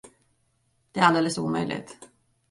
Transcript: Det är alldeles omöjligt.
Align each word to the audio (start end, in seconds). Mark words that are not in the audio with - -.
Det 0.91 0.99
är 0.99 1.03
alldeles 1.03 1.37
omöjligt. 1.37 1.97